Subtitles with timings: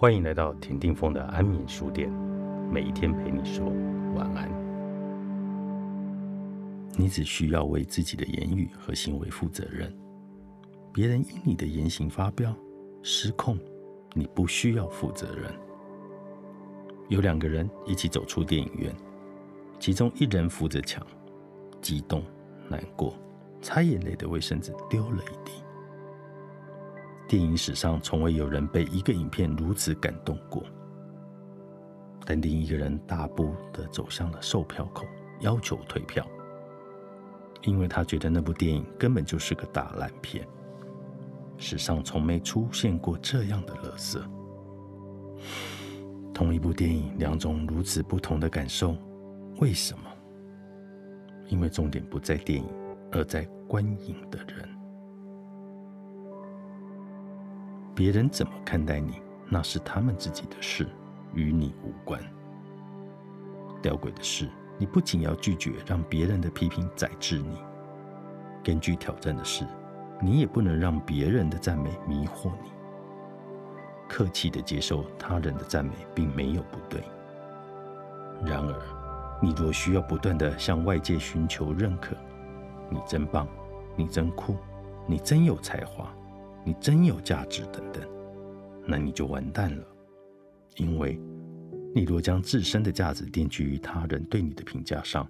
[0.00, 2.10] 欢迎来到田定峰的安眠书店，
[2.72, 3.66] 每一天陪你说
[4.14, 4.50] 晚安。
[6.96, 9.94] 你只需要为自己的言语和行为负责任，
[10.90, 12.50] 别人因你的言行发飙
[13.02, 13.58] 失控，
[14.14, 15.52] 你不需要负责任。
[17.10, 18.90] 有两个人一起走出电影院，
[19.78, 21.06] 其中一人扶着墙，
[21.82, 22.24] 激动、
[22.70, 23.12] 难过，
[23.60, 25.52] 擦眼泪的卫生纸丢了一地。
[27.30, 30.64] 电影史上从未有人被一个影片如此感动过。
[32.26, 35.06] 但另一个人大步的走向了售票口，
[35.38, 36.26] 要求退票，
[37.62, 40.44] 因为他觉得那部电影根本就是个大烂片，
[41.56, 44.28] 史上从没出现过这样的乐色。
[46.34, 48.96] 同一部电影，两种如此不同的感受，
[49.60, 50.10] 为什么？
[51.46, 52.68] 因为重点不在电影，
[53.12, 54.79] 而在观影的人。
[57.94, 60.86] 别人怎么看待你，那是他们自己的事，
[61.34, 62.20] 与你无关。
[63.82, 67.58] 吊诡的是，你不仅要拒绝让别人的批评宰制你，
[68.64, 69.66] 更具挑战的是，
[70.20, 72.70] 你也不能让别人的赞美迷惑你。
[74.08, 77.02] 客气的接受他人的赞美，并没有不对。
[78.44, 82.16] 然而，你若需要不断的向外界寻求认可，
[82.88, 83.46] 你真棒，
[83.96, 84.56] 你真酷，
[85.06, 86.12] 你真有才华。
[86.64, 88.02] 你真有价值，等等，
[88.86, 89.86] 那你就完蛋了。
[90.76, 91.18] 因为，
[91.94, 95.28] 你若将自身的价值奠基于他人对你的评价上，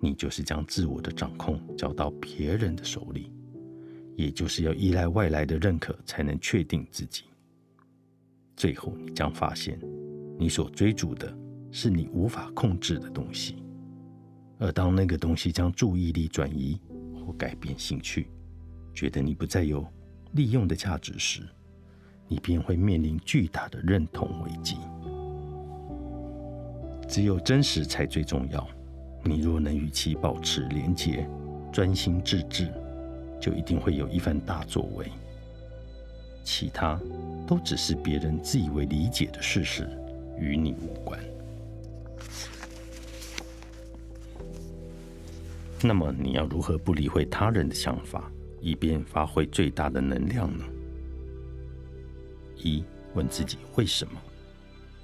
[0.00, 3.32] 你就是将自我的掌控交到别人的手里，
[4.16, 7.24] 也就是要依赖外来的认可才能确定自己。
[8.56, 9.78] 最后，你将发现，
[10.38, 11.36] 你所追逐的
[11.70, 13.56] 是你无法控制的东西，
[14.58, 16.80] 而当那个东西将注意力转移
[17.14, 18.30] 或改变兴趣，
[18.94, 19.86] 觉得你不再有。
[20.32, 21.42] 利用的价值时，
[22.28, 24.76] 你便会面临巨大的认同危机。
[27.08, 28.66] 只有真实才最重要。
[29.22, 31.28] 你若能与其保持连结，
[31.70, 32.72] 专心致志，
[33.38, 35.06] 就一定会有一番大作为。
[36.42, 36.98] 其他
[37.46, 39.90] 都只是别人自以为理解的事实，
[40.38, 41.20] 与你无关。
[45.82, 48.30] 那么，你要如何不理会他人的想法？
[48.60, 50.64] 以便发挥最大的能量呢？
[52.56, 52.84] 一
[53.14, 54.12] 问自己为什么？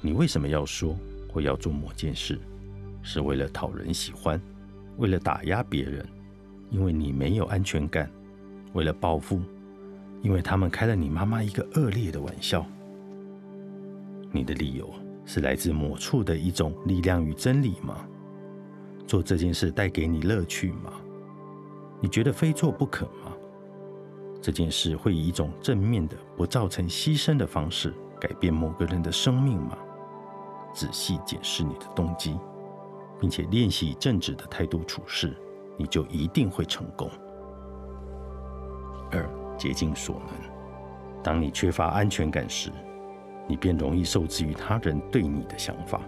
[0.00, 0.96] 你为什么要说
[1.32, 2.38] 或要做某件事？
[3.02, 4.40] 是为了讨人喜欢？
[4.96, 6.06] 为了打压别人？
[6.70, 8.10] 因为你没有安全感？
[8.72, 9.40] 为了报复？
[10.22, 12.66] 因为他们开了你妈妈一个恶劣的玩笑？
[14.32, 14.92] 你的理由
[15.24, 18.04] 是来自某处的一种力量与真理吗？
[19.06, 20.92] 做这件事带给你乐趣吗？
[22.00, 23.23] 你觉得非做不可吗？
[24.44, 29.78] 这件事会以一种正面的、不造成牺牲的方式改变某个人的生命吗？
[30.74, 32.38] 仔细检视你的动机，
[33.18, 35.34] 并且练习正直的态度处事，
[35.78, 37.10] 你就一定会成功。
[39.10, 40.34] 二，竭尽所能。
[41.22, 42.70] 当你缺乏安全感时，
[43.48, 46.02] 你便容易受制于他人对你的想法，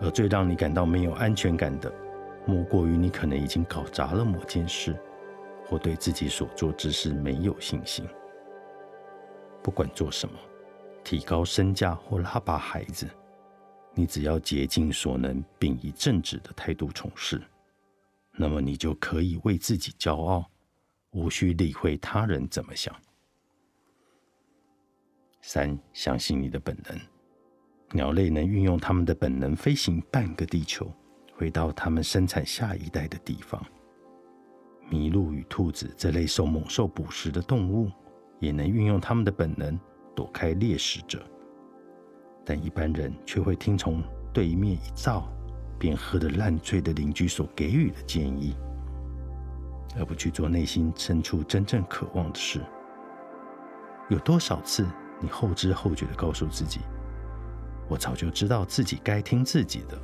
[0.00, 1.92] 而最让你感到没有安全感的，
[2.46, 4.96] 莫过于你可能已经搞砸了某件事。
[5.70, 8.04] 或对自己所做之事没有信心。
[9.62, 10.36] 不管做什么，
[11.04, 13.08] 提高身价或拉拔孩子，
[13.94, 17.40] 你只要竭尽所能，并以正直的态度从事，
[18.32, 20.44] 那么你就可以为自己骄傲，
[21.12, 22.92] 无需理会他人怎么想。
[25.40, 27.00] 三，相信你的本能。
[27.92, 30.92] 鸟类能运用它们的本能飞行半个地球，
[31.34, 33.64] 回到它们生产下一代的地方。
[34.90, 37.88] 麋鹿与兔子这类受猛兽捕食的动物，
[38.40, 39.78] 也能运用他们的本能
[40.16, 41.22] 躲开猎食者，
[42.44, 44.02] 但一般人却会听从
[44.32, 45.28] 对面一照
[45.78, 48.56] 便喝得烂醉的邻居所给予的建议，
[49.96, 52.60] 而不去做内心深处真正渴望的事。
[54.08, 54.84] 有多少次，
[55.20, 56.80] 你后知后觉地告诉自己
[57.88, 59.96] ：“我早就知道自己该听自己的。”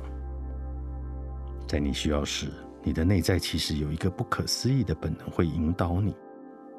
[1.67, 2.47] 在你需要时。
[2.87, 6.15] 你的内在其实有一个不可思议的本能，会引导你，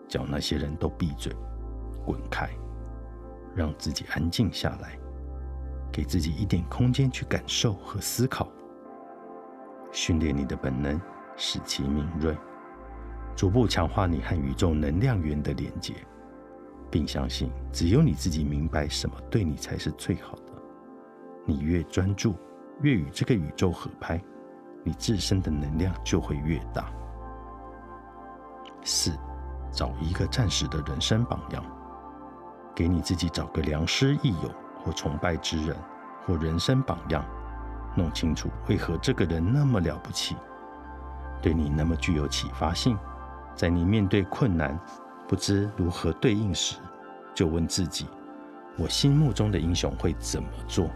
[0.08, 1.30] 叫那些人都闭嘴、
[2.02, 2.48] 滚开，
[3.54, 4.98] 让自己安静下来，
[5.92, 8.50] 给自己一点空间去感受和思考，
[9.92, 10.98] 训练你的本能，
[11.36, 12.34] 使其敏锐，
[13.36, 15.92] 逐步强化你和宇宙能量源的连接，
[16.90, 20.54] 并相信只有你自己明白什么对你才是最好的。
[21.44, 22.34] 你越专注，
[22.80, 24.18] 越与这个宇宙合拍。
[24.84, 26.90] 你自身的能量就会越大。
[28.82, 29.12] 四，
[29.70, 31.62] 找一个暂时的人生榜样，
[32.74, 34.50] 给你自己找个良师益友
[34.82, 35.76] 或崇拜之人
[36.24, 37.24] 或人生榜样，
[37.96, 40.36] 弄清楚为何这个人那么了不起，
[41.42, 42.96] 对你那么具有启发性。
[43.54, 44.78] 在你面对困难
[45.26, 46.76] 不知如何对应时，
[47.34, 48.06] 就问自己：
[48.78, 50.88] 我心目中的英雄会怎么做？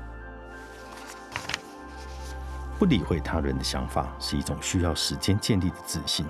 [2.83, 6.27] 不理会他人的想法是一种需要时间建立的自信。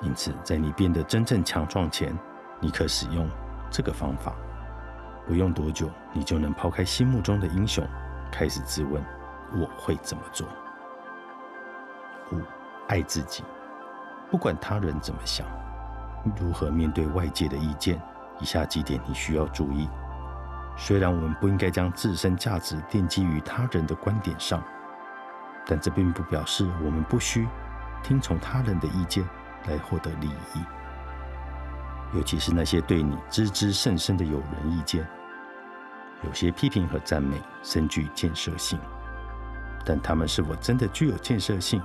[0.00, 2.18] 因此，在你变得真正强壮前，
[2.60, 3.28] 你可使用
[3.70, 4.34] 这个方法。
[5.26, 7.86] 不用多久，你就能抛开心目中的英雄，
[8.32, 9.04] 开始自问：
[9.52, 10.48] 我会怎么做？
[12.32, 12.40] 五、
[12.88, 13.44] 爱自己，
[14.30, 15.46] 不管他人怎么想，
[16.40, 18.00] 如何面对外界的意见。
[18.38, 19.86] 以下几点你需要注意。
[20.74, 24.64] 虽然我们不应该将自身价值奠基于他人的观点上，
[25.66, 27.48] 但这并不表示我们不需
[28.02, 29.24] 听从他人的意见。
[29.68, 30.64] 来获得利益，
[32.14, 35.06] 尤其是那些对你知之甚深的友人意见。
[36.22, 38.78] 有些批评和赞美深具建设性，
[39.84, 41.82] 但他们是否真的具有建设性，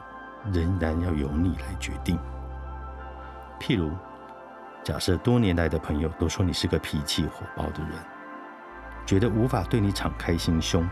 [0.53, 2.17] 仍然要由你来决定。
[3.59, 3.91] 譬如，
[4.81, 7.91] 假设多年来的朋友都说你是个脾气火爆的人，
[9.05, 10.89] 觉得无法对你敞开心胸，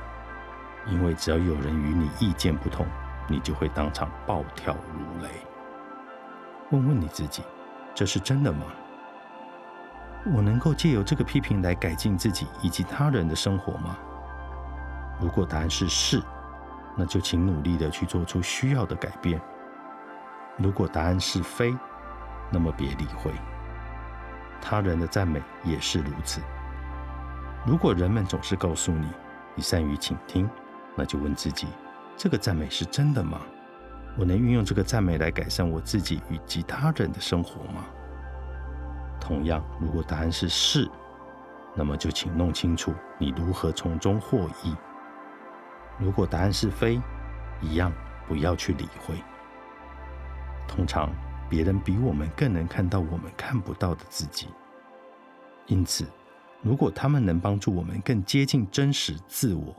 [0.87, 2.85] 因为只要有人与你意见不同，
[3.27, 5.29] 你就会当场暴跳如雷。
[6.71, 7.43] 问问你自己，
[7.93, 8.65] 这是真的吗？
[10.33, 13.97] 我能够借由这个批评来改进自己以及他人的生活吗？
[15.19, 16.21] 如果答案是是，
[16.95, 19.39] 那就请努力的去做出需要的改变。
[20.57, 21.75] 如果答案是非，
[22.49, 23.31] 那么别理会。
[24.61, 26.41] 他人的赞美也是如此。
[27.65, 29.07] 如果人们总是告诉你
[29.55, 30.49] 你善于倾听，
[30.95, 31.67] 那就问自己，
[32.15, 33.41] 这个赞美是真的吗？
[34.17, 37.85] 我能运用这个赞美来改善我自己与其他人的生活吗？
[39.19, 40.87] 同样，如果答案是是，
[41.75, 44.75] 那么就请弄清楚你如何从中获益。
[45.97, 47.01] 如果答案是非，
[47.61, 47.91] 一样
[48.27, 49.15] 不要去理会。
[50.67, 51.09] 通常，
[51.49, 54.47] 别人比我们更能看到我们看不到的自己，
[55.65, 56.05] 因此，
[56.61, 59.75] 如果他们能帮助我们更接近真实自我，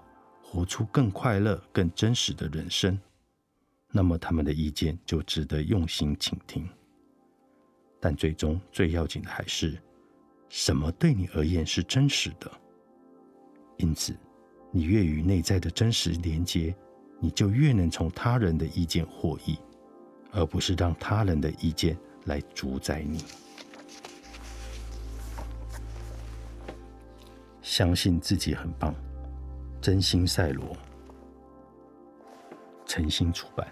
[0.54, 2.96] 活出更快乐、更真实的人生。
[3.90, 6.68] 那么他们的意见就值得用心倾听，
[7.98, 9.76] 但最终最要紧的还是
[10.48, 12.48] 什么对你而言是真实的。
[13.78, 14.16] 因此，
[14.70, 16.72] 你越与内在的真实连接，
[17.18, 19.58] 你就越能从他人的意见获益，
[20.30, 23.24] 而不是让他人的意见来主宰你。
[27.60, 28.94] 相信自己很棒，
[29.84, 30.74] 真心赛罗，
[32.86, 33.68] 诚心出版。